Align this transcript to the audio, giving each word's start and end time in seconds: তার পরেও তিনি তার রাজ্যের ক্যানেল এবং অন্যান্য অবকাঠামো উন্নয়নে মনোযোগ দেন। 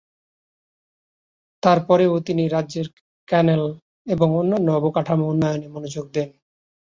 তার 1.63 1.79
পরেও 1.87 2.13
তিনি 2.19 2.43
তার 2.43 2.53
রাজ্যের 2.55 2.87
ক্যানেল 3.27 3.63
এবং 4.07 4.27
অন্যান্য 4.35 4.67
অবকাঠামো 4.71 5.25
উন্নয়নে 5.27 5.67
মনোযোগ 5.67 6.05
দেন। 6.13 6.29